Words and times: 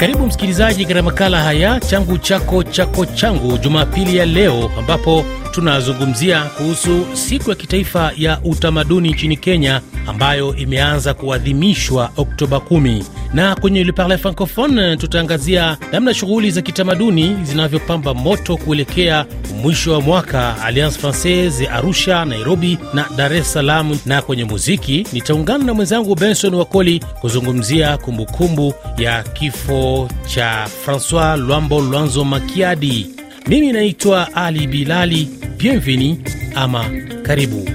Karibu 0.00 0.26
msikilizaji 0.26 0.82
katika 0.84 1.02
makala 1.02 1.42
haya 1.42 1.80
changu 1.80 2.18
chako 2.18 2.62
chako 2.62 3.06
changu, 3.06 3.58
Jumapili 3.58 4.16
ya 4.16 4.26
leo, 4.26 4.70
ambapo 4.78 5.24
tunazungumzia 5.50 6.42
kuhusu 6.44 7.06
siku 7.12 7.50
ya 7.50 7.56
kitaifa 7.56 8.12
ya 8.16 8.40
utamaduni 8.44 9.10
nchini 9.10 9.36
Kenya 9.36 9.80
ambayo 10.06 10.56
imeanza 10.56 11.14
kuadhimishwa 11.14 12.10
Oktoba 12.16 12.56
10, 12.56 13.02
na 13.34 13.54
kwenye 13.54 13.84
Le 13.84 13.92
Parle 13.92 14.18
Francophone 14.18 14.96
tutaangazia 14.96 15.76
namna 15.92 16.14
shughuli 16.14 16.50
za 16.50 16.62
kitamaduni 16.62 17.36
zinavyopamba 17.42 18.14
moto 18.14 18.56
kuelekea 18.56 19.26
mwisho 19.62 19.92
wa 19.92 20.00
mwaka, 20.00 20.62
Alliance 20.62 20.98
Francaise 20.98 21.66
Arusha, 21.68 22.24
Nairobi 22.24 22.78
na 22.94 23.04
Dar 23.16 23.32
es 23.34 23.52
Salaam. 23.52 23.98
Na 24.06 24.22
kwenye 24.22 24.44
muziki 24.44 25.06
nitaungana 25.12 25.64
na 25.64 25.74
mwenzangu 25.74 26.14
Benson 26.14 26.54
Wakoli 26.54 27.00
kuzungumzia 27.20 27.96
kumbukumbu 27.98 28.74
ya 28.98 29.22
kifo 29.22 30.08
cha 30.34 30.66
Francois 30.84 31.38
Lwambo 31.40 31.80
Lwanzo 31.80 32.24
Makiadi. 32.24 33.06
Mimi 33.46 33.72
naitwa 33.72 34.34
Ali 34.34 34.66
Bilali. 34.66 35.28
Bienveni 35.56 36.20
ama 36.54 36.90
karibu. 37.22 37.68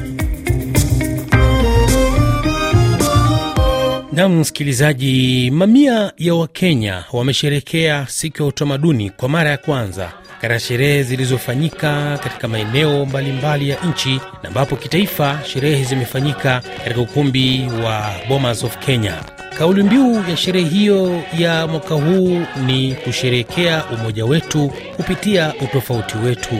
Na 4.11 4.29
msikilizaji, 4.29 5.51
mamia 5.51 6.11
ya 6.17 6.35
Wakenya 6.35 7.03
wamesherekea 7.13 8.05
siku 8.09 8.41
ya 8.41 8.47
utamaduni 8.47 9.09
kwa 9.09 9.29
mara 9.29 9.49
ya 9.49 9.57
kwanza 9.57 10.11
katika 10.41 10.59
sherehe 10.59 11.03
zilizofanyika 11.03 12.19
katika 12.23 12.47
maeneo 12.47 13.05
mbalimbali 13.05 13.69
ya 13.69 13.77
nchi, 13.85 14.19
na 14.43 14.49
ambapo 14.49 14.75
kitaifa 14.75 15.39
sherehe 15.53 15.83
zimefanyika 15.83 16.61
katika 16.83 17.01
ukumbi 17.01 17.67
wa 17.83 18.13
Bomas 18.29 18.63
of 18.63 18.77
Kenya. 18.77 19.23
Kauli 19.57 19.83
mbiu 19.83 20.13
ya 20.29 20.37
sherehe 20.37 20.69
hiyo 20.69 21.21
ya 21.37 21.67
mwaka 21.67 21.95
huu 21.95 22.41
ni 22.65 22.93
kusherekea 22.95 23.83
umoja 23.85 24.25
wetu 24.25 24.71
kupitia 24.95 25.53
utofauti 25.61 26.17
wetu. 26.17 26.55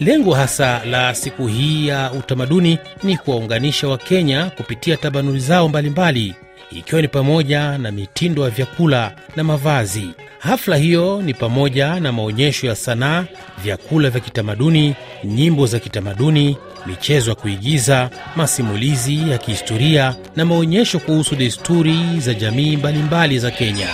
Lengo 0.00 0.34
hasa 0.34 0.84
la 0.84 1.14
siku 1.14 1.46
hii 1.46 1.86
ya 1.88 2.12
utamaduni 2.12 2.78
ni 3.02 3.16
kuwaunganisha 3.16 3.88
Wakenya 3.88 4.50
kupitia 4.56 4.96
tamaduni 4.96 5.40
zao 5.40 5.68
mbalimbali, 5.68 6.34
ikiwa 6.70 7.02
ni 7.02 7.08
pamoja 7.08 7.78
na 7.78 7.92
mitindo 7.92 8.42
ya 8.44 8.50
vyakula 8.50 9.12
na 9.36 9.44
mavazi. 9.44 10.10
Hafla 10.38 10.76
hiyo 10.76 11.22
ni 11.22 11.34
pamoja 11.34 12.00
na 12.00 12.12
maonyesho 12.12 12.66
ya 12.66 12.76
sanaa, 12.76 13.24
vyakula 13.62 14.10
vya 14.10 14.20
kitamaduni, 14.20 14.94
nyimbo 15.24 15.66
za 15.66 15.78
kitamaduni, 15.78 16.56
michezo 16.86 17.30
ya 17.30 17.34
kuigiza, 17.36 18.10
masimulizi 18.36 19.30
ya 19.30 19.38
kihistoria 19.38 20.14
na 20.36 20.44
maonyesho 20.44 20.98
kuhusu 20.98 21.36
desturi 21.36 22.20
za 22.20 22.34
jamii 22.34 22.76
mbalimbali 22.76 23.38
za 23.38 23.50
Kenya. 23.50 23.88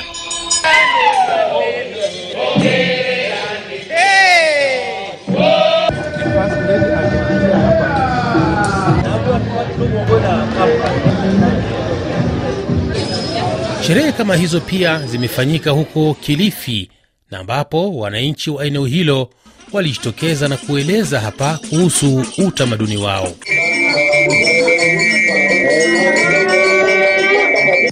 Sherehe 13.87 14.13
kama 14.13 14.37
hizo 14.37 14.61
pia 14.61 15.07
zimefanyika 15.07 15.71
huko 15.71 16.15
Kilifi, 16.21 16.91
na 17.31 17.39
ambapo 17.39 17.97
wananchi 17.97 18.51
wa 18.51 18.65
eneo 18.67 18.85
hilo 18.87 19.31
walijitokeza 19.73 20.49
na 20.49 20.57
kueleza 20.57 21.21
hapa 21.21 21.59
kuhusu 21.71 22.25
utamaduni 22.39 22.97
wao. 22.97 23.33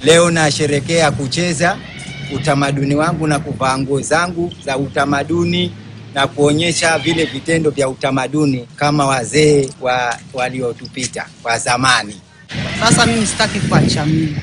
Leo 0.02 0.30
nasherekea 0.30 1.10
kucheza 1.10 1.76
utamaduni 2.34 2.94
wangu 2.94 3.26
na 3.26 3.38
kuvaa 3.38 3.78
nguo 3.78 4.00
zangu 4.00 4.52
za 4.64 4.76
utamaduni 4.78 5.72
na 6.14 6.26
kuonyesha 6.26 6.98
vile 6.98 7.24
vitendo 7.24 7.70
vya 7.70 7.88
utamaduni 7.88 8.68
kama 8.76 9.06
wazee 9.06 9.68
wa 9.80 10.18
waliotupita 10.32 11.26
wa 11.44 11.58
zamani. 11.58 12.20
Sasa 12.80 13.06
mimi 13.06 13.26
sitaki 13.26 13.60
kuacha 13.60 14.06
mila. 14.06 14.40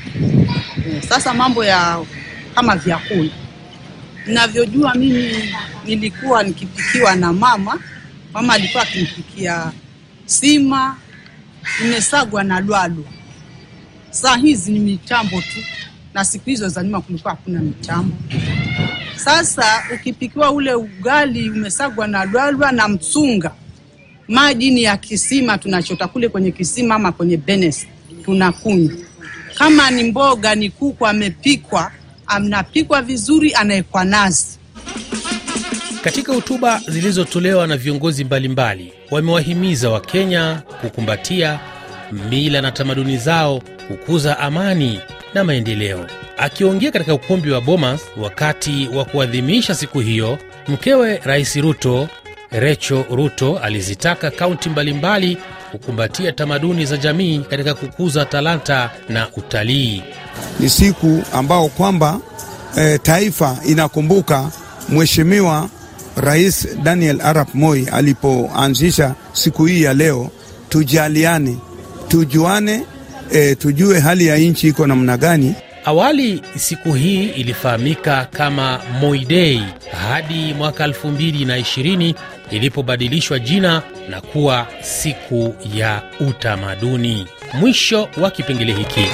Sasa 1.08 1.34
mambo 1.34 1.64
ya 1.64 1.98
kama 2.54 2.76
vyakula 2.76 3.30
ninavyojua 4.26 4.94
mimi, 4.94 5.54
nilikuwa 5.84 6.42
nikipikiwa 6.42 7.16
na 7.16 7.32
mama. 7.32 7.80
Mama 8.32 8.52
alikuwa 8.54 8.82
akinipikia 8.82 9.72
sima 10.26 10.96
imesagwa 11.84 12.44
na 12.44 12.60
lwalwa. 12.60 13.04
Saa 14.10 14.36
hizi 14.36 14.72
ni 14.72 14.78
mitambo 14.78 15.40
tu, 15.40 15.60
na 16.14 16.24
siku 16.24 16.44
hizo 16.50 16.68
za 16.68 16.82
nyuma 16.82 17.00
kulikuwa 17.00 17.34
hakuna 17.34 17.60
mitambo. 17.60 18.16
Sasa 19.16 19.84
ukipikiwa 19.94 20.50
ule 20.50 20.74
ugali 20.74 21.50
umesagwa 21.50 22.06
na 22.08 22.24
lwalwa 22.24 22.72
na 22.72 22.88
msunga, 22.88 23.52
maji 24.28 24.70
ni 24.70 24.82
ya 24.82 24.96
kisima, 24.96 25.58
tunachota 25.58 26.08
kule 26.08 26.28
kwenye 26.28 26.50
kisima 26.50 26.94
ama 26.94 27.12
kwenye 27.12 27.36
benes 27.36 27.86
tunakunywa. 28.24 28.92
Kama 29.54 29.90
ni 29.90 30.02
mboga, 30.04 30.54
ni 30.54 30.70
kuku 30.70 31.06
amepikwa, 31.06 31.92
anapikwa 32.26 33.02
vizuri, 33.02 33.54
anawekwa 33.54 34.04
nazi. 34.04 34.58
Katika 36.04 36.32
hotuba 36.34 36.80
zilizotolewa 36.88 37.66
na 37.66 37.76
viongozi 37.76 38.24
mbalimbali, 38.24 38.92
wamewahimiza 39.10 39.90
Wakenya 39.90 40.62
kukumbatia 40.80 41.60
mila 42.30 42.60
na 42.62 42.72
tamaduni 42.72 43.16
zao, 43.16 43.62
kukuza 43.88 44.38
amani 44.38 45.00
na 45.34 45.44
maendeleo. 45.44 46.06
Akiongea 46.36 46.90
katika 46.92 47.14
ukumbi 47.14 47.50
wa 47.50 47.60
Bomas 47.60 48.00
wakati 48.16 48.88
wa 48.94 49.04
kuadhimisha 49.04 49.74
siku 49.74 50.00
hiyo, 50.00 50.38
mkewe 50.68 51.20
Rais 51.24 51.56
Ruto, 51.56 52.08
Recho 52.50 53.04
Ruto, 53.10 53.58
alizitaka 53.58 54.30
kaunti 54.30 54.68
mbalimbali 54.68 55.38
kukumbatia 55.70 56.32
tamaduni 56.32 56.86
za 56.86 56.96
jamii 56.96 57.38
katika 57.50 57.74
kukuza 57.74 58.24
talanta 58.24 58.90
na 59.08 59.28
utalii. 59.36 60.02
Ni 60.60 60.70
siku 60.70 61.22
ambao 61.32 61.68
kwamba 61.68 62.20
e, 62.78 62.98
taifa 62.98 63.58
inakumbuka 63.68 64.50
Mheshimiwa 64.88 65.68
Rais 66.16 66.68
Daniel 66.82 67.20
Arap 67.20 67.54
Moi 67.54 67.86
alipoanzisha 67.92 69.14
siku 69.32 69.64
hii 69.64 69.82
ya 69.82 69.94
leo. 69.94 70.30
Tujaliane, 70.68 71.56
tujuane, 72.08 72.82
e, 73.32 73.54
tujue 73.54 74.00
hali 74.00 74.26
ya 74.26 74.36
nchi 74.36 74.68
iko 74.68 74.86
namna 74.86 75.16
gani. 75.16 75.54
Awali 75.84 76.42
siku 76.56 76.92
hii 76.92 77.24
ilifahamika 77.28 78.24
kama 78.32 78.80
Moi 79.00 79.24
Day 79.24 79.60
hadi 80.08 80.54
mwaka 80.54 80.86
2020 80.86 82.14
ilipobadilishwa 82.50 83.38
jina 83.38 83.82
na 84.10 84.20
kuwa 84.20 84.66
siku 84.82 85.54
ya 85.74 86.02
utamaduni. 86.28 87.26
Mwisho 87.54 88.08
wa 88.16 88.30
kipengele 88.30 88.72
hiki. 88.72 89.06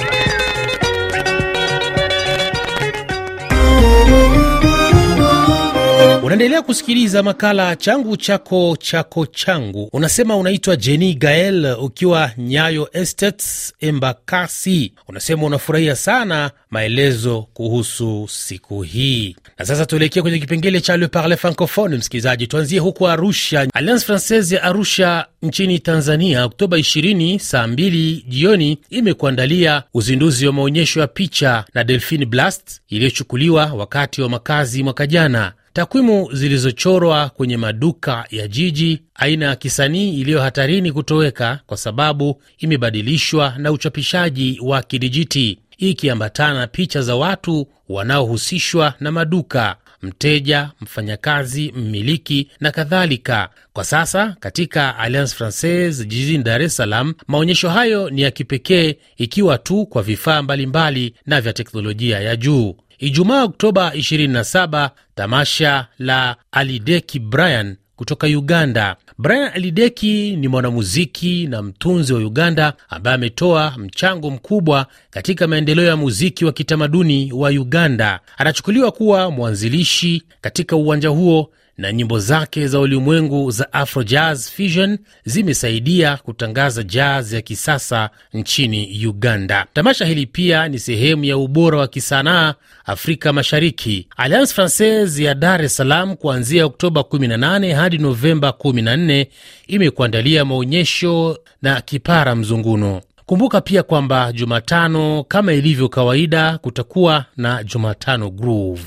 Unaendelea 6.23 6.61
kusikiliza 6.61 7.23
makala 7.23 7.75
changu 7.75 8.17
chako 8.17 8.77
chako 8.79 9.25
changu. 9.25 9.89
Unasema 9.93 10.35
unaitwa 10.35 10.75
Jeni 10.75 11.13
Gael 11.13 11.75
ukiwa 11.79 12.31
Nyayo 12.37 12.89
Estates 12.93 13.73
Embakasi. 13.79 14.93
Unasema 15.07 15.43
unafurahia 15.45 15.95
sana 15.95 16.51
maelezo 16.69 17.41
kuhusu 17.53 18.27
siku 18.29 18.81
hii. 18.81 19.35
Na 19.59 19.65
sasa 19.65 19.85
tuelekee 19.85 20.21
kwenye 20.21 20.39
kipengele 20.39 20.81
cha 20.81 20.97
Le 20.97 21.07
Parle 21.07 21.37
Francophone. 21.37 21.97
Msikilizaji, 21.97 22.47
tuanzie 22.47 22.79
huko 22.79 23.07
Arusha. 23.09 23.67
Alliance 23.73 24.05
Francaise 24.05 24.55
ya 24.55 24.63
Arusha 24.63 25.25
nchini 25.41 25.79
Tanzania, 25.79 26.45
Oktoba 26.45 26.77
20 26.77 27.39
saa 27.39 27.67
2 27.67 28.23
jioni, 28.27 28.77
imekuandalia 28.89 29.83
uzinduzi 29.93 30.47
wa 30.47 30.53
maonyesho 30.53 30.99
ya 30.99 31.07
picha 31.07 31.65
na 31.73 31.83
Delphine 31.83 32.25
Blast 32.25 32.81
iliyochukuliwa 32.89 33.65
wakati 33.65 34.21
wa 34.21 34.29
makazi 34.29 34.83
mwaka 34.83 35.07
jana. 35.07 35.53
Takwimu 35.73 36.29
zilizochorwa 36.33 37.29
kwenye 37.29 37.57
maduka 37.57 38.25
ya 38.31 38.47
jiji, 38.47 39.01
aina 39.15 39.45
ya 39.45 39.55
kisanii 39.55 40.19
iliyo 40.21 40.41
hatarini 40.41 40.91
kutoweka 40.91 41.59
kwa 41.67 41.77
sababu 41.77 42.41
imebadilishwa 42.57 43.53
na 43.57 43.71
uchapishaji 43.71 44.59
wa 44.63 44.81
kidijiti, 44.81 45.59
ikiambatana 45.77 46.67
picha 46.67 47.01
za 47.01 47.15
watu 47.15 47.67
wanaohusishwa 47.89 48.93
na 48.99 49.11
maduka, 49.11 49.75
mteja, 50.01 50.71
mfanyakazi, 50.81 51.71
mmiliki 51.75 52.49
na 52.59 52.71
kadhalika. 52.71 53.49
Kwa 53.73 53.83
sasa 53.83 54.35
katika 54.39 54.97
Alliance 54.97 55.35
Francaise 55.35 56.05
jijini 56.05 56.43
Dar 56.43 56.61
es 56.61 56.75
Salaam, 56.75 57.13
maonyesho 57.27 57.69
hayo 57.69 58.09
ni 58.09 58.21
ya 58.21 58.31
kipekee, 58.31 58.95
ikiwa 59.17 59.57
tu 59.57 59.85
kwa 59.85 60.03
vifaa 60.03 60.41
mbalimbali 60.41 61.13
na 61.25 61.41
vya 61.41 61.53
teknolojia 61.53 62.19
ya 62.19 62.35
juu. 62.35 62.75
Ijumaa 62.99 63.43
Oktoba 63.43 63.89
27, 63.95 64.89
tamasha 65.15 65.87
la 65.99 66.35
Alideki 66.51 67.19
Brian 67.19 67.75
kutoka 67.95 68.27
Uganda, 68.27 68.95
Brian 69.17 69.51
Alideki 69.53 70.35
ni 70.35 70.47
mwanamuziki 70.47 71.47
na 71.47 71.61
mtunzi 71.61 72.13
wa 72.13 72.19
Uganda 72.19 72.73
ambaye 72.89 73.15
ametoa 73.15 73.73
mchango 73.77 74.29
mkubwa 74.31 74.85
katika 75.09 75.47
maendeleo 75.47 75.85
ya 75.85 75.97
muziki 75.97 76.45
wa 76.45 76.51
kitamaduni 76.51 77.31
wa 77.33 77.49
Uganda. 77.49 78.19
Anachukuliwa 78.37 78.91
kuwa 78.91 79.31
mwanzilishi 79.31 80.23
katika 80.41 80.75
uwanja 80.75 81.09
huo 81.09 81.49
na 81.77 81.91
nyimbo 81.93 82.19
zake 82.19 82.67
za 82.67 82.79
ulimwengu 82.79 83.51
za 83.51 83.73
Afro 83.73 84.03
Jazz 84.03 84.49
Fusion 84.51 84.97
zimesaidia 85.25 86.17
kutangaza 86.17 86.83
jazz 86.83 87.33
ya 87.33 87.41
kisasa 87.41 88.09
nchini 88.33 89.07
Uganda. 89.07 89.65
Tamasha 89.73 90.05
hili 90.05 90.25
pia 90.25 90.67
ni 90.67 90.79
sehemu 90.79 91.23
ya 91.25 91.37
ubora 91.37 91.77
wa 91.77 91.87
kisanaa 91.87 92.53
Afrika 92.85 93.33
Mashariki. 93.33 94.07
Alliance 94.17 94.53
Francaise 94.53 95.23
ya 95.23 95.33
Dar 95.35 95.61
es 95.61 95.75
Salaam 95.75 96.15
kuanzia 96.15 96.65
Oktoba 96.65 97.01
18 97.01 97.73
hadi 97.73 97.97
Novemba 97.97 98.49
14 98.49 99.25
imekuandalia 99.67 100.45
maonyesho 100.45 101.39
na 101.61 101.81
kipara 101.81 102.35
mzunguno. 102.35 103.01
Kumbuka 103.25 103.61
pia 103.61 103.83
kwamba 103.83 104.31
Jumatano 104.33 105.23
kama 105.27 105.53
ilivyo 105.53 105.89
kawaida, 105.89 106.57
kutakuwa 106.57 107.25
na 107.37 107.63
Jumatano 107.63 108.29
Groove. 108.29 108.83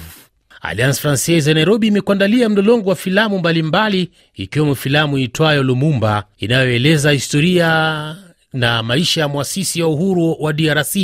Alliance 0.67 1.01
Francaise 1.01 1.51
ya 1.51 1.55
Nairobi 1.55 1.87
imekuandalia 1.87 2.49
mlolongo 2.49 2.91
wa 2.91 2.97
filamu 2.97 3.39
mbalimbali 3.39 4.11
ikiwemo 4.35 4.75
filamu 4.75 5.19
itwayo 5.19 5.63
Lumumba 5.63 6.25
inayoeleza 6.39 7.11
historia 7.11 8.17
na 8.56 8.82
maisha 8.82 9.20
ya 9.20 9.29
mwasisi 9.29 9.82
wa 9.82 9.88
uhuru 9.88 10.37
wa 10.41 10.53
DRC 10.53 10.97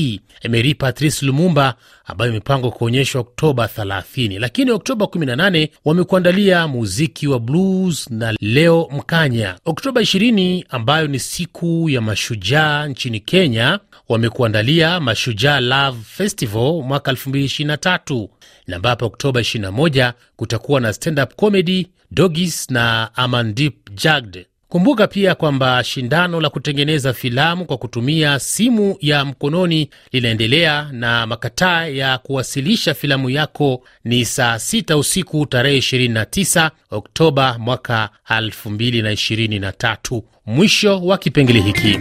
Emery 0.43 0.75
Patrice 0.75 1.26
Lumumba, 1.26 1.75
ambayo 2.04 2.31
imepangwa 2.31 2.70
kuonyeshwa 2.70 3.20
Oktoba 3.20 3.66
30, 3.66 4.40
lakini 4.40 4.70
Oktoba 4.70 5.06
18 5.06 5.69
wamekuandalia 5.84 6.69
muziki 6.69 7.28
wa 7.28 7.40
blues 7.40 8.10
na 8.10 8.34
Leo 8.40 8.88
Mkanya. 8.93 9.56
Oktoba 9.64 10.00
20, 10.00 10.64
ambayo 10.69 11.06
ni 11.06 11.19
siku 11.19 11.90
ya 11.90 12.00
mashujaa 12.00 12.87
nchini 12.87 13.20
Kenya, 13.20 13.78
wamekuandalia 14.08 15.00
Mashujaa 15.00 15.60
Love 15.60 15.98
Festival 16.05 16.82
mwaka 16.84 17.12
2023 17.12 18.28
na 18.66 18.76
ambapo 18.76 19.06
Oktoba 19.06 19.40
21 19.40 20.12
kutakuwa 20.37 20.81
na 20.81 20.93
stand-up 20.93 21.34
comedy 21.34 21.87
Dogis 22.10 22.70
na 22.70 23.10
Amandip 23.14 23.90
Jagd. 23.94 24.46
Kumbuka 24.72 25.06
pia 25.06 25.34
kwamba 25.34 25.84
shindano 25.84 26.40
la 26.40 26.50
kutengeneza 26.50 27.12
filamu 27.12 27.64
kwa 27.64 27.76
kutumia 27.78 28.38
simu 28.38 28.96
ya 29.00 29.24
mkononi 29.24 29.90
linaendelea 30.12 30.88
na 30.92 31.26
makataa 31.26 31.86
ya 31.86 32.19
kuwasilisha 32.19 32.94
filamu 32.94 33.30
yako 33.30 33.82
ni 34.04 34.24
saa 34.24 34.56
6 34.56 34.98
usiku 34.98 35.46
tarehe 35.46 35.78
29 35.78 36.70
Oktoba 36.90 37.56
mwaka 37.58 38.08
2023. 38.30 40.22
Mwisho 40.46 41.00
wa 41.00 41.19
kipengele 41.19 41.60
hiki. 41.60 41.98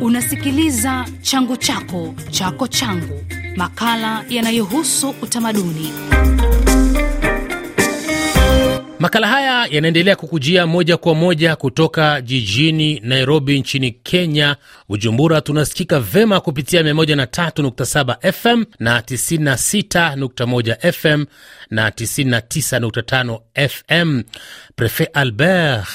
Unasikiliza 0.00 1.04
changu 1.22 1.56
chako 1.56 2.14
chako 2.30 2.68
changu, 2.68 3.24
makala 3.56 4.24
yanayohusu 4.28 5.14
utamaduni. 5.22 5.92
Makala 8.98 9.26
haya 9.28 9.66
yanaendelea 9.70 10.16
kukujia 10.16 10.66
moja 10.66 10.96
kwa 10.96 11.14
moja 11.14 11.56
kutoka 11.56 12.20
jijini 12.20 13.00
Nairobi 13.04 13.58
nchini 13.60 13.90
Kenya. 13.90 14.56
Bujumbura 14.88 15.40
tunasikika 15.40 16.00
vema 16.00 16.40
kupitia 16.40 16.82
103.7 16.82 18.32
FM 18.32 18.64
na 18.78 19.00
96.1 19.00 20.92
FM 20.92 21.24
na 21.70 21.90
99.5 21.90 23.68
FM. 23.68 24.22
Prefet 24.76 25.16
Albert 25.16 25.86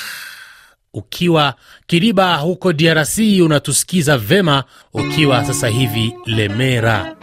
ukiwa 0.94 1.56
Kiriba 1.88 2.36
huko 2.36 2.74
DRC 2.74 3.18
unatusikiza 3.46 4.18
vema 4.18 4.64
ukiwa 4.94 5.46
sasa 5.46 5.68
hivi 5.68 6.14
Lemera. 6.26 7.16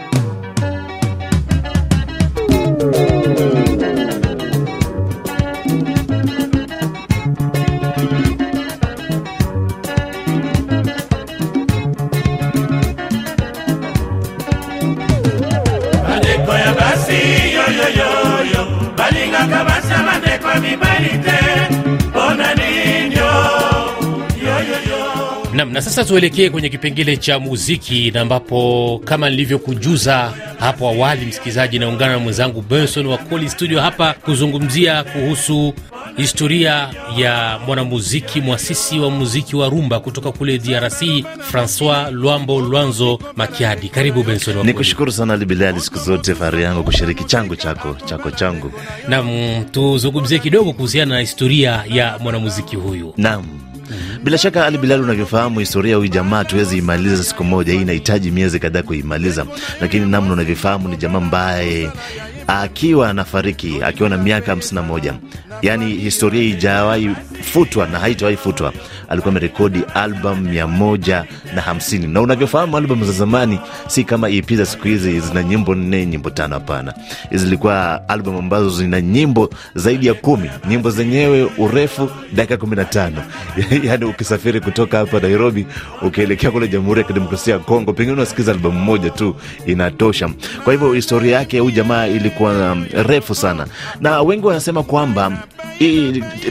Na 25.79 25.83
sasa 25.83 26.05
tuelekee 26.05 26.51
kwenye 26.51 26.69
kipengele 26.69 27.17
cha 27.17 27.39
muziki, 27.39 28.11
na 28.11 28.21
ambapo 28.21 29.01
kama 29.05 29.31
nilivyokujuza 29.31 30.33
hapo 30.59 30.89
awali, 30.89 31.27
msikilizaji, 31.27 31.79
naungana 31.79 32.13
na 32.13 32.19
mwenzangu 32.19 32.63
Benson 32.63 33.07
Wakoli 33.07 33.51
studio 33.51 33.81
hapa 33.81 34.13
kuzungumzia 34.13 35.05
kuhusu 35.05 35.75
historia 36.17 36.89
ya 37.17 37.61
mwanamuziki 37.67 38.41
mwasisi 38.41 38.99
wa 38.99 39.11
muziki 39.11 39.57
wa 39.57 39.69
rumba 39.69 40.01
kutoka 40.01 40.33
kule 40.33 40.59
DRC, 40.59 41.03
Francois 41.41 42.13
Luambo 42.13 42.61
Lwanzo 42.61 43.19
Makiadi. 43.37 43.89
Karibu 43.89 44.23
Benson 44.23 44.55
Wakoli. 44.57 44.75
kushukuru 44.75 45.13
sana 45.13 45.35
Ali 45.35 45.45
Bilali, 45.45 45.81
siku 45.81 45.99
zote 45.99 46.35
fahari 46.35 46.63
yangu 46.63 46.85
kushiriki 46.85 47.25
changu 47.25 47.57
chako 47.57 47.97
chako 48.05 48.31
changu. 48.31 48.73
Nam, 49.09 49.29
tuzungumzie 49.71 50.39
kidogo 50.39 50.73
kuhusiana 50.73 51.15
na 51.15 51.21
historia 51.21 51.85
ya 51.89 52.19
mwanamuziki 52.19 52.77
huyu. 52.77 53.15
Naam. 53.17 53.68
Bila 54.25 54.38
shaka 54.38 54.67
Ali 54.67 54.79
Bilali, 54.79 55.02
unavyofahamu 55.02 55.58
historia 55.61 55.96
huyu 55.96 56.08
jamaa 56.08 56.44
tuwezi 56.44 56.79
imaliza 56.79 57.25
siku 57.25 57.44
moja, 57.44 57.73
hii 57.73 57.81
inahitaji 57.82 58.31
miezi 58.31 58.58
kadhaa 58.61 58.82
kuimaliza, 58.82 59.46
lakini 59.81 60.06
namna 60.06 60.32
unavyofahamu 60.32 60.88
ni 60.88 60.96
jamaa 60.96 61.19
ambaye 61.19 61.90
akiwa 62.46 63.11
anafariki 63.11 63.82
akiwa 63.82 64.08
na 64.08 64.17
miaka 64.17 64.46
hamsini 64.52 64.75
na 64.81 64.82
moja. 64.87 65.14
Yaani 65.62 65.94
historia 65.94 66.43
ijawahi 66.43 67.11
futwa 67.49 67.87
na 67.87 67.99
haitawahi. 67.99 68.39
Alikuwa 69.09 69.31
amerekodi 69.33 69.81
albamu 69.95 70.43
mia 70.50 70.67
moja 70.67 71.25
na 71.55 71.61
hamsini 71.62 72.06
na 72.06 72.21
unavyofahamu 72.21 72.77
albamu 72.77 73.05
za 73.05 73.12
zamani 73.12 73.61
si 73.87 74.05
kama 74.05 74.29
EP 74.31 74.53
za 74.55 74.67
siku 74.67 74.85
hizi 74.89 75.21
zina 75.21 75.43
nyimbo 75.43 75.75
nne 75.75 76.06
nyimbo 76.06 76.31
tano. 76.31 76.55
Hapana, 76.55 76.95
hizi 77.31 77.45
zilikuwa 77.45 78.09
albamu 78.09 78.39
ambazo 78.39 78.71
zina 78.71 79.00
nyimbo 79.00 79.50
zaidi 79.75 80.06
ya 80.06 80.15
kumi, 80.15 80.50
nyimbo 80.69 80.91
zenyewe 80.91 81.50
urefu 81.59 82.11
dakika 82.33 82.56
kumi 82.56 82.77
na 82.77 82.85
tano 82.85 83.23
yaani 83.85 84.05
ukisafiri 84.05 84.61
kutoka 84.61 84.99
hapa 84.99 85.21
Nairobi 85.21 85.67
ukielekea 86.03 86.50
kule 86.50 86.69
Jamhuri 86.69 87.00
ya 87.00 87.06
Kidemokrasia 87.06 87.55
ya 87.55 87.61
Kongo, 87.61 87.93
pengine 87.93 88.12
unasikiza 88.17 88.53
albamu 88.53 88.81
moja 88.81 89.11
tu 89.11 89.37
inatosha. 89.67 90.29
Kwa 90.64 90.73
hivyo 90.73 90.93
historia 90.93 91.37
yake 91.38 91.59
huyu 91.59 91.71
jamaa 91.75 92.07
ilikuwa 92.07 92.73
um, 92.73 92.87
refu 92.93 93.35
sana, 93.35 93.67
na 94.00 94.23
wengi 94.23 94.47
wanasema 94.47 94.83
kwamba 94.83 95.33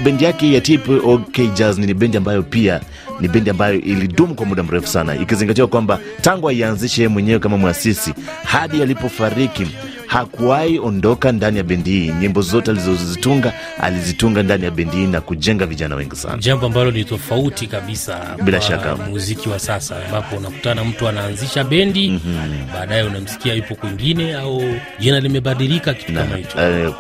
bendi 0.04 0.24
yake 0.24 0.54
ya 0.54 0.62
TPOK 0.88 1.54
Jazz 1.54 1.78
ni 1.80 1.94
bendi 1.94 2.18
ambayo 2.18 2.44
pia 2.44 2.82
ni 3.20 3.28
bendi 3.28 3.50
ambayo 3.50 3.74
ilidumu 3.82 4.36
kwa 4.36 4.46
muda 4.46 4.64
mrefu 4.64 4.88
sana, 4.88 5.16
ikizingatiwa 5.16 5.68
kwamba 5.68 6.00
tangu 6.22 6.50
aianzishe 6.50 7.02
yeye 7.02 7.14
mwenyewe 7.14 7.40
kama 7.40 7.58
mwasisi 7.58 8.14
hadi 8.44 8.82
alipofariki 8.82 9.68
hakuwahi 10.08 10.80
ondoka 10.80 11.32
ndani 11.32 11.58
ya 11.58 11.64
bendi 11.64 11.90
hii. 11.92 12.12
Nyimbo 12.20 12.42
zote 12.42 12.72
alizozitunga 12.72 13.54
alizitunga 13.80 14.44
ndani 14.44 14.66
ya 14.66 14.72
bendi 14.72 14.98
hii 14.98 15.08
na 15.08 15.22
kujenga 15.22 15.66
vijana 15.66 15.96
wengi 15.96 16.16
sana. 16.16 16.38
jambo 16.38 16.66
ambalo 16.66 16.92
ni 16.92 17.04
tofauti 17.04 17.68
kabisa 17.68 18.36
Bila 18.44 18.62
shaka. 18.62 18.96
muziki 18.96 19.50
wa 19.50 19.60
sasa 19.60 20.06
ambapo 20.06 20.36
unakutana 20.38 20.84
mtu 20.86 21.08
anaanzisha 21.08 21.64
bendi 21.64 22.22
baadaye 22.74 23.04
unamsikia 23.04 23.54
yupo 23.54 23.76
kwingine 23.76 24.34
au 24.36 24.64
jina 25.00 25.20
limebadilika 25.20 25.94
kitu 25.94 26.14
kama 26.14 26.36
hicho 26.38 26.58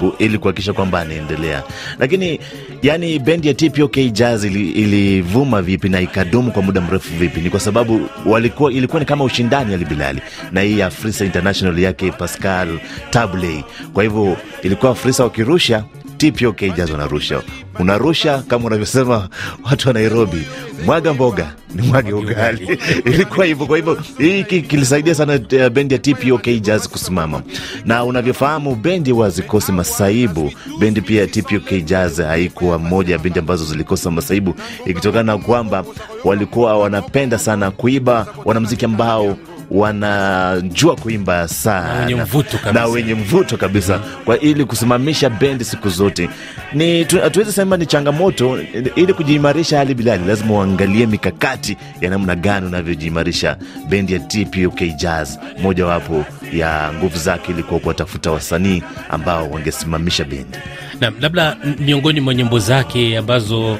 uh, 0.08 0.14
ili 0.22 0.38
kuhakikisha 0.38 0.74
kwamba 0.74 1.00
anaendelea. 1.00 1.64
Lakini 2.00 2.40
yani 2.82 3.20
bendi 3.20 3.48
ya 3.48 3.54
TPOK 3.54 3.98
Jazz 4.12 4.44
ili- 4.46 4.72
ilivuma 4.72 5.62
vipi 5.62 5.90
na 5.90 6.02
ikadumu 6.02 6.52
kwa 6.52 6.62
muda 6.62 6.82
mrefu 6.82 7.14
vipi? 7.14 7.42
Ni 7.42 7.50
kwa 7.50 7.60
sababu 7.60 8.10
walikuwa, 8.26 8.72
ilikuwa 8.72 9.00
ni 9.00 9.06
kama 9.06 9.24
ushindani 9.24 9.74
Ali 9.74 9.86
Bilali 9.86 10.22
na 10.52 10.62
hii 10.62 10.80
ya 10.80 10.90
Frisa 10.90 11.26
International 11.26 11.80
yake 11.80 12.12
Pascal 12.12 12.80
Tabley. 13.10 13.63
Kwa 13.94 14.04
hivyo 14.04 14.38
ilikuwa 14.63 14.92
Afrisa 14.92 15.24
wakirusha 15.24 15.84
TPOK 16.18 16.62
Jazz 16.75 16.89
wanarusha, 16.92 17.42
unarusha 17.80 18.38
kama 18.48 18.66
unavyosema 18.66 19.30
watu 19.72 19.88
wa 19.88 19.94
Nairobi, 19.94 20.48
mwaga 20.86 21.13
mboga 21.13 21.54
ni 21.75 21.82
mwage 21.82 22.13
ugali 22.13 22.80
ilikuwa 23.06 23.46
hivyo. 23.46 23.66
Kwa 23.66 23.77
hivyo 23.77 23.98
hiki 24.18 24.62
kilisaidia 24.62 25.16
sana 25.16 25.39
eh, 25.50 25.70
bendi 25.70 25.94
ya 25.94 26.00
TPOK 26.00 26.48
Jazz 26.62 26.88
kusimama, 26.88 27.42
na 27.86 28.04
unavyofahamu 28.04 28.75
bendi 28.75 29.12
wazikosi 29.12 29.72
masaibu. 29.72 30.51
Bendi 30.80 31.01
pia 31.01 31.22
ya 31.22 31.27
TPOK 31.27 31.84
Jazz 31.86 32.20
haikuwa 32.22 32.80
moja 32.80 33.13
ya 33.13 33.20
bendi 33.20 33.39
ambazo 33.39 33.66
zilikosa 33.66 34.12
masaibu, 34.12 34.56
ikitokana 34.86 35.24
na 35.24 35.38
kwamba 35.38 35.86
walikuwa 36.24 36.77
wanapenda 36.80 37.38
sana 37.38 37.72
kuiba 37.72 38.27
wanamziki 38.46 38.86
ambao 38.86 39.38
wanajua 39.72 40.96
kuimba 40.96 41.48
sana 41.48 41.94
Na 41.94 42.06
wenye 42.06 42.16
mvuto 42.16 42.58
kabisa. 42.58 42.74
na 42.74 42.86
wenye 42.86 43.14
mvuto 43.14 43.58
kabisa. 43.58 44.00
Kwa 44.26 44.40
ili 44.40 44.66
kusimamisha 44.66 45.30
bendi 45.30 45.66
siku 45.66 45.90
zote. 45.90 46.30
Ni 46.74 47.04
hatuwezi 47.04 47.52
sema 47.52 47.78
ni 47.78 47.86
changamoto 47.86 48.60
ili 48.96 49.14
kujiimarisha 49.14 49.78
hali 49.78 49.94
bilali 49.94 50.26
lazima 50.28 50.54
uangalie 50.54 51.06
mikakati 51.06 51.78
ya 52.02 52.10
namna 52.10 52.36
gani 52.36 52.66
unavyojiimarisha. 52.68 53.58
Bendi 53.90 54.14
ya 54.14 54.20
TPUK 54.20 54.82
jazz 54.96 55.38
mojawapo 55.62 56.26
ya 56.54 56.92
nguvu 56.98 57.18
zake 57.18 57.52
ilikuwa 57.52 57.80
kuwatafuta 57.80 58.32
wasanii 58.32 58.84
ambao 59.10 59.50
wangesimamisha 59.52 60.24
bendi. 60.24 60.58
Na 61.02 61.12
labda 61.22 61.58
miongoni 61.80 62.22
mwa 62.22 62.34
nyimbo 62.34 62.60
zake 62.60 63.18
ambazo 63.18 63.78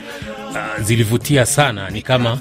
zilivutia 0.82 1.46
sana 1.46 1.90
ni 1.90 2.02
kama 2.02 2.40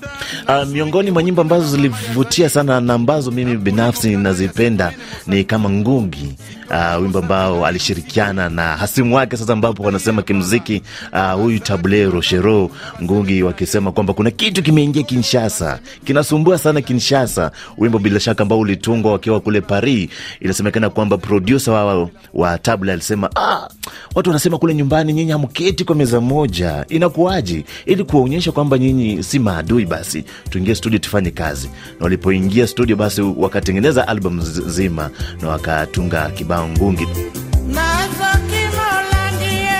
Uh, 0.48 0.64
miongoni 0.68 1.10
mwa 1.10 1.22
nyimbo 1.22 1.42
ambazo 1.42 1.66
zilivutia 1.76 2.48
sana 2.48 2.80
na 2.80 2.94
ambazo 2.94 3.30
mimi 3.30 3.56
binafsi 3.56 4.16
nazipenda 4.16 4.92
ni 5.26 5.44
kama 5.44 5.70
Ngugi, 5.70 6.34
uh, 6.70 7.02
wimbo 7.02 7.18
ambao 7.18 7.66
alishirikiana 7.66 8.48
na 8.48 8.76
hasimu 8.76 9.16
wake 9.16 9.36
sasa, 9.36 9.52
ambapo 9.52 9.82
wanasema 9.82 10.22
kimziki 10.22 10.82
uh, 11.12 11.32
huyu 11.32 11.58
Tablero 11.58 12.20
Shero 12.20 12.70
Ngugi, 13.02 13.42
wakisema 13.42 13.92
kwamba 13.92 14.12
kuna 14.12 14.30
kitu 14.30 14.62
kimeingia 14.62 15.02
Kinshasa, 15.02 15.78
kinasumbua 16.04 16.58
sana 16.58 16.80
Kinshasa, 16.80 17.50
wimbo 17.78 17.98
bila 17.98 18.20
shaka 18.20 18.42
ambao 18.42 18.58
ulitungwa 18.60 19.12
wakiwa 19.12 19.40
kule 19.40 19.60
Paris. 19.60 20.10
Inasemekana 20.40 20.90
kwamba 20.90 21.18
produsa 21.18 21.72
wa, 21.72 22.08
wa 22.34 22.58
Table 22.58 22.92
alisema 22.92 23.30
ah, 23.36 23.68
watu 24.14 24.30
wanasema 24.30 24.58
kule 24.58 24.74
nyumbani 24.74 25.12
nyinyi 25.12 25.30
hamketi 25.32 25.84
kwa 25.84 25.94
meza 25.96 26.20
moja, 26.20 26.84
inakuwaje? 26.88 27.64
Ili 27.86 28.04
kuwaonyesha 28.26 28.52
kwamba 28.52 28.78
nyinyi 28.78 29.22
si 29.22 29.38
maadui, 29.38 29.86
basi 29.86 30.24
tuingie 30.50 30.74
studio 30.74 30.98
tufanye 30.98 31.30
kazi. 31.30 31.68
Na 31.98 32.04
walipoingia 32.04 32.66
studio, 32.66 32.96
basi 32.96 33.20
wakatengeneza 33.22 34.08
albamu 34.08 34.42
nzima 34.42 35.10
na 35.42 35.48
wakatunga 35.48 36.30
kibao 36.30 36.68
Ngungi. 36.68 37.06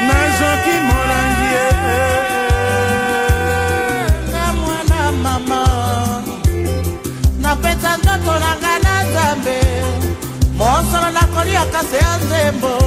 nazoki 0.07 0.75
molangi 0.87 1.49
ye 1.55 1.71
na 4.33 4.53
mwana 4.53 5.13
mama. 5.23 5.67
Napesa 7.41 7.97
ndoto 7.97 8.33
nanga 8.41 8.79
na 8.85 9.03
nzambe 9.05 9.61
mosolo 10.59 11.11
nakoliaka 11.13 11.81
se 11.85 11.97
ya 11.97 12.17
nzembo 12.19 12.79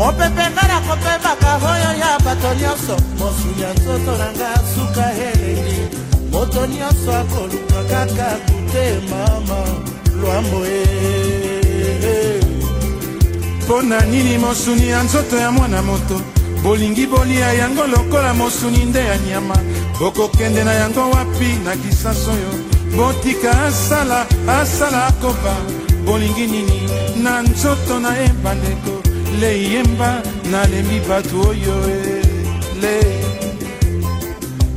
mopepe 0.00 0.44
nga 0.52 0.64
nakopemaka 0.70 1.50
oyo 1.72 1.90
ya 2.02 2.10
bato 2.24 2.50
nyonso. 2.60 2.96
Mosuni 3.18 3.62
ya 3.62 3.70
nzoto 3.74 4.12
nanga 4.20 4.50
suka 4.74 5.04
elengi 5.28 5.80
moto 6.32 6.60
nyonso 6.66 7.10
akoluka 7.20 7.80
kaka 7.90 8.28
kute 8.46 8.84
mama. 9.10 9.60
Lwambo 10.20 10.58
e 10.66 12.40
mpo 13.64 13.82
na 13.82 14.00
nini 14.00 14.38
mosuni 14.38 14.88
ya 14.88 15.02
nzoto 15.02 15.36
ya 15.36 15.50
mwana 15.50 15.82
moto? 15.82 16.20
Bolingi 16.62 17.06
bolia 17.06 17.52
yango 17.52 17.86
lokola 17.86 18.34
mosuni 18.34 18.84
nde 18.84 18.98
ya 18.98 19.18
nyama. 19.18 19.56
Bokokende 20.00 20.64
na 20.64 20.72
yango 20.72 21.10
wapi 21.10 21.58
na 21.64 21.76
kisasa 21.76 22.30
oyo? 22.30 22.52
Botika 22.96 23.62
asala 23.64 24.26
asala 24.60 25.06
akoba. 25.06 25.54
Bolingi 26.06 26.46
nini 26.46 26.80
na 27.22 27.42
nzoto 27.42 28.00
na 28.00 28.16
ye 28.16 28.28
bandeko 28.44 29.09
leyemba 29.38 30.22
nalembi 30.50 31.00
bato 31.08 31.40
oyo 31.48 31.76
e 31.88 32.22
le. 32.82 32.98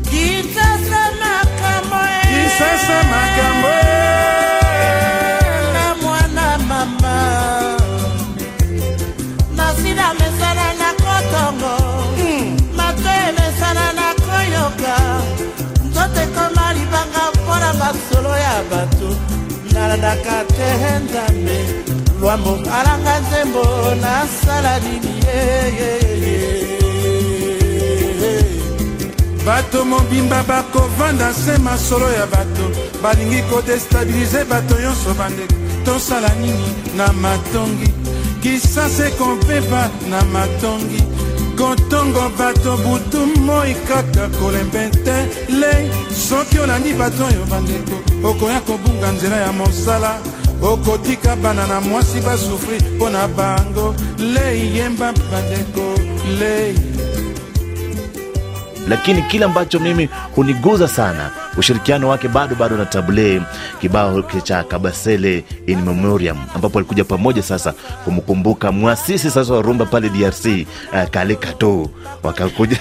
Kisasa 0.10 1.02
makambo 1.22 2.00
e 2.16 2.20
kisasa 2.30 2.98
makambo 3.12 3.68
e 3.68 4.00
na 5.74 5.86
mwana 6.02 6.58
mama. 6.70 7.16
Nasila 9.58 10.08
mesana 10.20 10.68
na 10.82 10.90
kotongo. 11.04 11.76
Mato 12.78 13.10
emesana 13.28 13.86
na 14.00 14.08
koyoka. 14.26 14.96
Nzoto 15.90 16.20
ekoma 16.22 16.74
libanga 16.74 17.24
mpona 17.34 17.74
masolo 17.74 18.34
ya 18.38 18.56
bato. 18.72 19.10
Nalandaka 19.74 20.44
te 20.56 20.70
nzambe. 21.04 21.58
Lwambo 22.22 22.52
alanga 22.78 23.20
nzembo 23.20 23.64
nasala 24.54 24.80
nini? 24.80 25.14
Bato 29.46 29.86
mobimba 29.86 30.44
bakovanda 30.44 31.34
se 31.34 31.58
masolo 31.58 32.10
ya 32.12 32.26
bato. 32.28 32.72
Balingi 33.02 33.42
kodestabilize 33.50 34.46
bato 34.46 34.76
nyonso 34.80 35.14
bandeko. 35.14 35.56
Tosala 35.86 36.30
nini? 36.42 36.76
Na 36.98 37.14
matongi. 37.14 37.94
Kisasa 38.42 39.08
ekopepa 39.08 39.90
na 40.10 40.22
matongi. 40.22 41.04
Kotongo 41.56 42.30
bato 42.38 42.78
butu 42.78 43.26
moi 43.40 43.76
kaka 43.88 44.28
kolembe 44.40 44.90
te 45.06 45.28
lei 45.50 45.92
soki 46.10 46.60
olandi 46.60 46.94
bato 46.94 47.26
oyo 47.26 47.46
bandeko 47.46 47.96
okoya 48.24 48.60
kobunga 48.62 49.12
nzela 49.12 49.36
ya 49.38 49.52
mosala 49.52 50.20
okotika 50.62 51.36
bana 51.36 51.68
na 51.68 51.82
mwasi 51.82 52.22
basufri 52.22 52.78
mpo 52.96 53.10
na 53.10 53.28
bango. 53.28 53.96
Lei 54.18 54.78
yemba 54.78 55.14
bandeko 55.32 56.00
lei. 56.40 56.80
Lakini 58.88 59.22
kile 59.22 59.46
ambacho 59.46 59.80
mimi 59.80 60.10
huniguza 60.36 60.88
sana 60.88 61.32
ushirikiano 61.58 62.10
wake 62.10 62.28
bado 62.28 62.56
bado 62.56 62.78
na 62.78 62.86
table 62.86 63.42
kibao 63.82 64.22
cha 64.22 64.64
kabasele 64.64 65.44
in 65.68 65.82
memoriam 65.82 66.38
ambapo 66.56 66.78
alikuja 66.80 67.04
pamoja 67.04 67.42
sasa 67.42 67.74
kumkumbuka 68.06 68.72
mwasisi 68.72 69.32
sasa 69.32 69.54
wa 69.54 69.62
rumba 69.62 69.86
pale 69.86 70.10
drc 70.10 70.46
uh, 70.94 71.04
kale 71.12 71.36
kato. 71.36 71.90
Wakakuja 72.24 72.78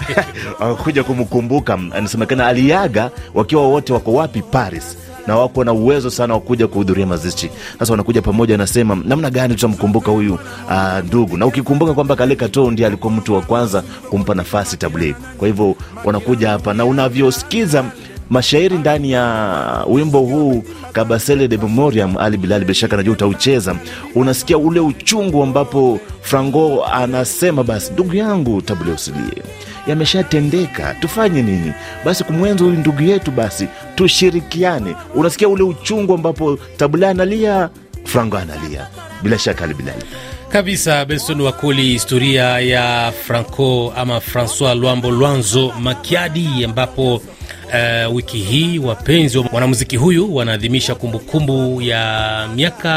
wakakuja 0.60 1.04
kumkumbuka 1.04 1.74
anasemekana 1.74 2.46
aliaga 2.46 3.10
wakiwa 3.34 3.68
wote 3.68 3.92
wako 3.92 4.12
wapi? 4.12 4.42
Paris 4.42 4.96
na 5.26 5.36
wako 5.36 5.64
na 5.64 5.72
uwezo 5.72 6.10
sana 6.10 6.34
wa 6.34 6.40
kuja 6.40 6.66
kuhudhuria 6.66 7.06
mazishi. 7.06 7.50
Sasa 7.78 7.92
wanakuja 7.92 8.22
pamoja, 8.22 8.54
anasema 8.54 8.98
namna 9.04 9.30
gani 9.30 9.54
tutamkumbuka 9.54 10.10
huyu 10.10 10.34
uh, 10.34 10.98
ndugu, 11.06 11.36
na 11.36 11.46
ukikumbuka 11.46 11.94
kwamba 11.94 12.16
Kale 12.16 12.36
Kato 12.36 12.70
ndiye 12.70 12.88
alikuwa 12.88 13.12
mtu 13.12 13.34
wa 13.34 13.40
kwanza 13.42 13.82
kumpa 14.10 14.34
nafasi 14.34 14.76
Tabligh. 14.76 15.16
Kwa 15.38 15.48
hivyo 15.48 15.74
wanakuja 16.04 16.50
hapa 16.50 16.74
na 16.74 16.84
unavyosikiza 16.84 17.84
mashairi 18.30 18.78
ndani 18.78 19.10
ya 19.12 19.84
wimbo 19.88 20.18
huu 20.20 20.64
Kabasele 20.92 21.48
de 21.48 21.56
Memoriam, 21.56 22.16
Ali 22.16 22.36
Bilali, 22.36 22.64
bila 22.64 22.74
shaka 22.74 22.96
najua 22.96 23.12
utaucheza. 23.12 23.76
Unasikia 24.14 24.58
ule 24.58 24.80
uchungu 24.80 25.42
ambapo 25.42 26.00
Franco 26.22 26.84
anasema 26.92 27.64
basi, 27.64 27.92
ndugu 27.92 28.14
yangu 28.16 28.62
tabule 28.62 28.92
usilie 28.92 29.42
yameshatendeka, 29.86 30.94
tufanye 31.00 31.42
nini 31.42 31.72
basi 32.04 32.24
kumwenza 32.24 32.64
huyu 32.64 32.76
ndugu 32.76 33.02
yetu, 33.02 33.30
basi 33.30 33.68
tushirikiane. 33.94 34.94
Unasikia 35.14 35.48
ule 35.48 35.62
uchungu 35.62 36.14
ambapo 36.14 36.58
tabule 36.76 37.08
analia, 37.08 37.70
Franco 38.04 38.36
analia, 38.38 38.86
bila 39.22 39.38
shaka 39.38 39.64
Ali 39.64 39.74
Bilali. 39.74 40.02
kabisa 40.48 41.04
benson 41.04 41.40
wakuli 41.40 41.82
historia 41.82 42.44
ya 42.60 43.12
franco 43.26 43.92
ama 43.96 44.20
francois 44.20 44.76
lwambo 44.76 45.10
lwanzo 45.10 45.72
makiadi 45.80 46.64
ambapo 46.64 47.22
Uh, 47.70 48.14
wiki 48.14 48.38
hii 48.38 48.78
wapenzi 48.78 49.38
wa 49.38 49.44
mwanamuziki 49.44 49.96
huyu 49.96 50.34
wanaadhimisha 50.34 50.94
kumbukumbu 50.94 51.82
ya 51.82 52.48
miaka 52.56 52.90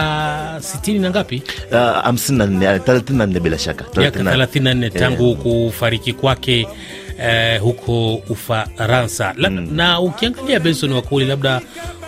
60 0.60 1.00
na 1.02 1.10
ngapi? 1.10 1.42
Uh, 1.72 1.78
54 1.78 2.78
34 2.78 3.40
bila 3.40 3.58
shaka. 3.60 3.86
Miaka 3.98 4.20
34. 4.20 4.46
34 4.46 4.90
tangu 5.00 5.36
kufariki 5.36 6.14
kwake 6.14 6.68
uh, 7.20 7.62
huko 7.62 8.16
Ufaransa. 8.16 9.34
La, 9.38 9.50
na 9.50 10.00
ukiangalia 10.00 10.60
Benson 10.60 10.92
Wakoli, 10.94 11.26
labda 11.26 11.62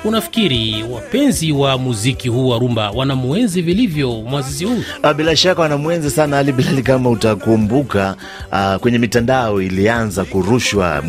unafikiri 0.04 0.86
wapenzi 0.92 1.52
wa 1.52 1.78
muziki 1.78 2.30
huu 2.30 2.48
wa 2.50 2.60
rumba 2.60 2.92
wanamwenzi 2.92 3.62
vilivyo 3.62 4.12
mwasisi 4.12 4.66
huu? 4.66 4.80
Ah, 5.04 5.14
bila 5.14 5.36
shaka 5.36 5.62
wanamwenzi 5.62 6.10
sana 6.12 6.38
Ali 6.38 6.52
Bilali. 6.52 6.82
Kama 6.84 7.10
utakumbuka, 7.10 8.16
uh, 8.52 8.76
kwenye 8.76 8.98
mitandao 8.98 9.62
ilianza 9.62 10.26
kurushwa 10.26 11.04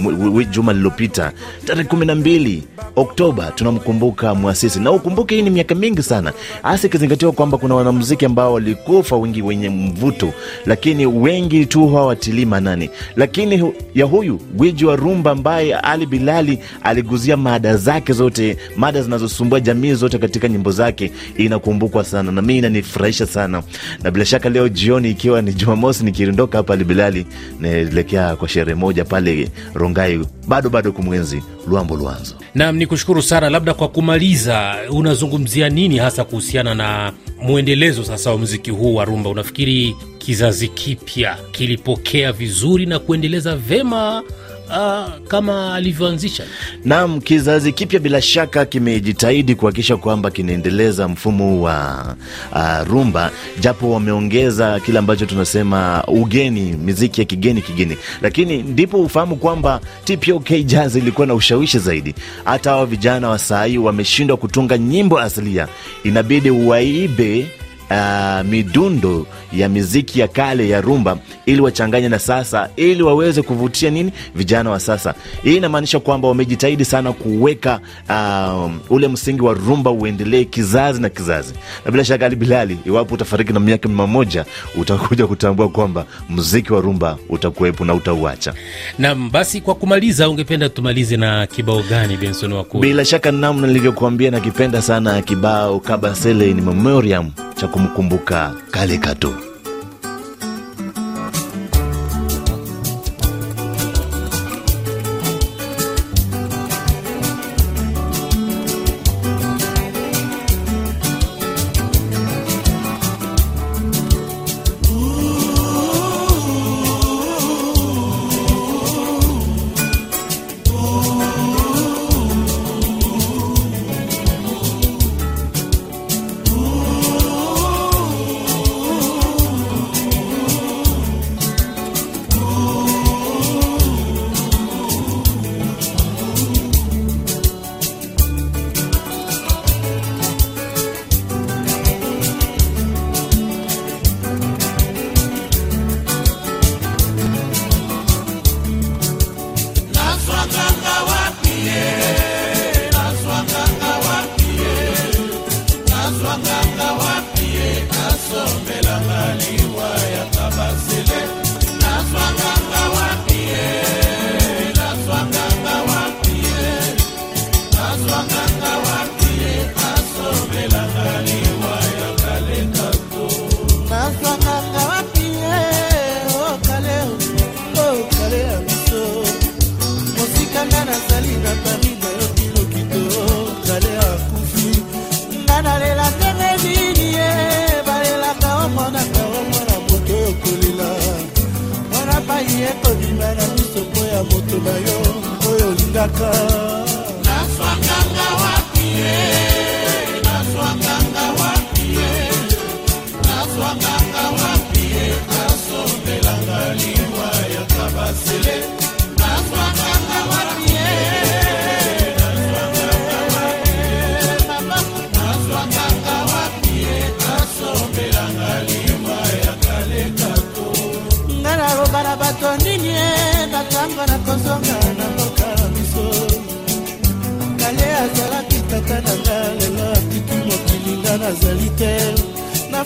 juma 0.50 0.72
lililopita 0.72 1.32
tarehe 1.64 1.88
kumi 1.88 2.06
na 2.06 2.14
mbili 2.14 2.62
Oktoba, 2.98 3.50
tunamkumbuka 3.50 4.34
mwasisi, 4.34 4.80
na 4.80 4.92
ukumbuke 4.92 5.34
hii 5.34 5.42
ni 5.42 5.50
miaka 5.50 5.74
mingi 5.74 6.02
sana, 6.02 6.32
hasa 6.62 6.86
ikizingatiwa 6.86 7.32
kwamba 7.32 7.58
kuna 7.58 7.74
wanamuziki 7.74 8.24
ambao 8.24 8.52
walikufa 8.52 9.16
wengi 9.16 9.42
wenye 9.42 9.68
mvuto, 9.68 10.32
lakini 10.66 11.06
wengi 11.06 11.66
tu 11.66 11.88
hawatilii 11.88 12.44
maanani. 12.44 12.90
Lakini 13.16 13.72
ya 13.94 14.04
huyu 14.04 14.40
gwiji 14.54 14.84
wa 14.84 14.96
rumba 14.96 15.30
ambaye 15.30 15.74
Ali 15.74 16.06
Bilali 16.06 16.58
aliguzia 16.82 17.36
mada 17.36 17.76
zake 17.76 18.12
zote, 18.12 18.56
mada 18.86 19.02
zinazosumbua 19.02 19.60
jamii 19.60 19.94
zote 19.94 20.18
katika 20.18 20.48
nyimbo 20.48 20.70
zake 20.70 21.12
inakumbukwa 21.36 22.04
sana, 22.04 22.32
na 22.32 22.42
mi 22.42 22.58
inanifurahisha 22.58 23.26
sana, 23.26 23.62
na 24.02 24.10
bila 24.10 24.24
shaka 24.24 24.48
leo 24.48 24.68
jioni 24.68 25.10
ikiwa 25.10 25.42
ni 25.42 25.52
Jumamosi, 25.52 26.04
nikiondoka 26.04 26.58
hapa 26.58 26.76
Libilali 26.76 27.26
naelekea 27.60 28.36
kwa 28.36 28.48
sherehe 28.48 28.74
moja 28.74 29.04
pale 29.04 29.48
Rongai, 29.74 30.20
bado 30.48 30.70
bado 30.70 30.92
kumwenzi 30.92 31.42
Luambo 31.68 31.96
Luanzo. 31.96 32.34
Nam 32.54 32.76
ni 32.76 32.86
kushukuru 32.86 33.22
sana. 33.22 33.50
Labda 33.50 33.74
kwa 33.74 33.88
kumaliza, 33.88 34.74
unazungumzia 34.90 35.68
nini 35.68 35.98
hasa 35.98 36.24
kuhusiana 36.24 36.74
na 36.74 37.12
mwendelezo 37.42 38.04
sasa 38.04 38.30
wa 38.30 38.38
muziki 38.38 38.70
huu 38.70 38.94
wa 38.94 39.04
rumba? 39.04 39.30
Unafikiri 39.30 39.96
kizazi 40.18 40.68
kipya 40.68 41.36
kilipokea 41.52 42.32
vizuri 42.32 42.86
na 42.86 42.98
kuendeleza 42.98 43.56
vema 43.56 44.22
uh, 44.68 45.26
kama 45.28 45.74
alivyoanzisha? 45.74 46.44
Naam, 46.84 47.20
kizazi 47.20 47.72
kipya 47.72 48.00
bila 48.00 48.22
shaka 48.22 48.64
kimejitahidi 48.64 49.54
kuhakikisha 49.54 49.96
kwamba 49.96 50.30
kinaendeleza 50.30 51.08
mfumo 51.08 51.62
wa 51.62 52.06
uh, 52.52 52.88
rumba, 52.88 53.30
japo 53.60 53.90
wameongeza 53.90 54.80
kile 54.80 54.98
ambacho 54.98 55.26
tunasema 55.26 56.04
ugeni, 56.06 56.60
miziki 56.72 57.20
ya 57.20 57.24
kigeni 57.24 57.62
kigeni, 57.62 57.96
lakini 58.22 58.62
ndipo 58.62 59.00
ufahamu 59.00 59.36
kwamba 59.36 59.80
TPOK 60.04 60.50
Jazz 60.64 60.96
ilikuwa 60.96 61.26
na 61.26 61.34
ushawishi 61.34 61.78
zaidi. 61.78 62.14
Hata 62.44 62.70
hawa 62.70 62.86
vijana 62.86 63.28
wa 63.28 63.38
saa 63.38 63.64
hii 63.64 63.78
wameshindwa 63.78 64.36
kutunga 64.36 64.78
nyimbo 64.78 65.20
asilia, 65.20 65.68
inabidi 66.04 66.50
waibe 66.50 67.46
uh, 67.90 68.46
midundo 68.46 69.26
ya 69.60 69.68
miziki 69.68 70.20
ya 70.20 70.28
kale 70.28 70.68
ya 70.68 70.80
rumba 70.80 71.18
ili 71.46 71.60
wachanganye 71.60 72.08
na 72.08 72.18
sasa 72.18 72.68
ili 72.76 73.02
waweze 73.02 73.42
kuvutia 73.42 73.90
nini 73.90 74.12
vijana 74.34 74.70
wa 74.70 74.80
sasa. 74.80 75.14
Hii 75.42 75.56
inamaanisha 75.56 76.00
kwamba 76.00 76.28
wamejitahidi 76.28 76.84
sana 76.84 77.12
kuweka 77.12 77.80
um, 78.10 78.78
ule 78.90 79.08
msingi 79.08 79.42
wa 79.42 79.54
rumba 79.54 79.90
uendelee 79.90 80.44
kizazi 80.44 81.00
na 81.00 81.08
kizazi, 81.08 81.54
na 81.84 81.90
bila 81.90 82.04
shaka 82.04 82.26
Ali 82.26 82.36
Bilali, 82.36 82.78
iwapo 82.84 83.14
utafariki 83.14 83.52
na 83.52 83.60
miaka 83.60 83.88
mia 83.88 84.06
moja 84.06 84.44
utakuja 84.78 85.26
kutambua 85.26 85.68
kwamba 85.68 86.04
mziki 86.30 86.72
wa 86.72 86.80
rumba 86.80 87.18
utakuwepo 87.28 87.84
na 87.84 87.94
utauacha. 87.94 88.54
Nam, 88.98 89.30
basi 89.30 89.60
kwa 89.60 89.74
kumaliza, 89.74 90.28
ungependa 90.30 90.68
tumalize 90.68 91.16
na 91.16 91.46
kibao 91.46 91.82
gani, 91.90 92.16
Benson 92.16 92.52
Wakulu? 92.52 92.80
Bila 92.82 93.04
shaka 93.04 93.32
namna 93.32 93.66
nilivyokuambia, 93.66 94.30
nakipenda 94.30 94.82
sana 94.82 95.22
kibao 95.22 95.80
Kabasele 95.80 96.54
ni 96.54 96.60
memoriam 96.60 97.30
cha 97.56 97.68
kumkumbuka 97.68 98.54
Kale 98.70 98.98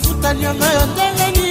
mafuta 0.03 0.35
nyama 0.35 0.65
yo 0.73 0.87
ndenge 0.93 1.50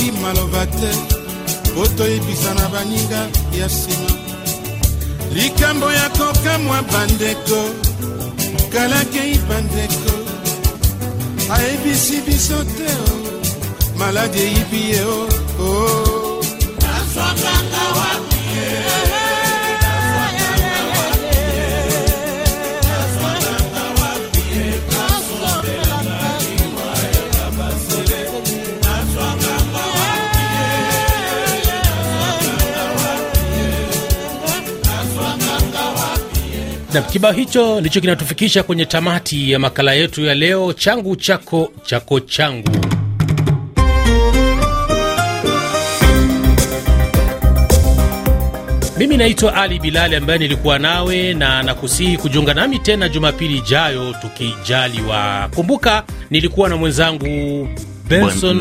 atiki 0.00 0.12
maloba 0.22 0.66
te 0.66 0.90
po 1.74 1.86
toyebisa 1.96 2.54
na 2.54 2.68
baninga 2.68 3.28
ya 3.52 3.66
nsima 3.66 4.10
likambo 5.32 5.92
ya 5.92 6.08
kokamwa 6.08 6.82
bandeko 6.82 7.60
kalakei 8.72 9.38
bandeko 9.48 10.14
ayebisi 11.54 12.20
biso 12.26 12.64
te 12.64 12.90
o 13.08 13.14
maladi 13.98 14.38
eyibi 14.38 14.90
ye 14.90 15.02
o 15.02 15.28
oh. 15.60 16.19
Na 36.94 37.02
kibao 37.02 37.32
hicho 37.32 37.80
ndicho 37.80 38.00
kinatufikisha 38.00 38.62
kwenye 38.62 38.86
tamati 38.86 39.50
ya 39.52 39.58
makala 39.58 39.92
yetu 39.94 40.24
ya 40.24 40.34
leo, 40.34 40.72
changu 40.72 41.16
chako 41.16 41.72
chako 41.84 42.20
changu. 42.20 42.70
Mimi 48.98 49.16
naitwa 49.16 49.54
Ali 49.54 49.78
Bilali 49.78 50.16
ambaye 50.16 50.38
nilikuwa 50.38 50.78
nawe 50.78 51.34
na 51.34 51.62
nakusihi 51.62 52.16
kujiunga 52.16 52.54
nami 52.54 52.78
tena 52.78 53.08
Jumapili 53.08 53.56
ijayo 53.58 54.14
tukijaliwa. 54.20 55.48
Kumbuka 55.54 56.04
nilikuwa 56.30 56.68
na 56.68 56.76
mwenzangu 56.76 57.68
Benson 58.08 58.60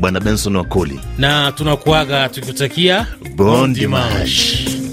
bwana 0.00 0.20
Benson 0.20 0.56
Wakoli 0.56 1.00
na 1.18 1.52
tunakuaga 1.52 2.28
tukikutakia 2.28 3.06
Bon 3.36 3.72
dimanche. 3.74 4.85